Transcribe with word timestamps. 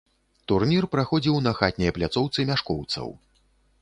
Турнір 0.51 0.87
праходзіў 0.95 1.37
на 1.47 1.53
хатняй 1.59 1.91
пляцоўцы 1.99 2.39
мяшкоўцаў. 2.51 3.07